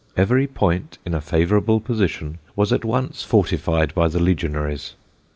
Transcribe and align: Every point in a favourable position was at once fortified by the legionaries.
Every 0.17 0.47
point 0.47 0.97
in 1.05 1.13
a 1.13 1.21
favourable 1.21 1.79
position 1.79 2.39
was 2.55 2.73
at 2.73 2.83
once 2.83 3.21
fortified 3.21 3.93
by 3.93 4.07
the 4.07 4.17
legionaries. 4.19 4.95